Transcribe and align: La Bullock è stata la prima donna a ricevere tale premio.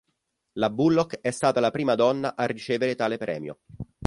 La 0.53 0.71
Bullock 0.71 1.19
è 1.21 1.29
stata 1.29 1.59
la 1.59 1.69
prima 1.69 1.93
donna 1.93 2.35
a 2.35 2.45
ricevere 2.47 2.95
tale 2.95 3.17
premio. 3.17 3.59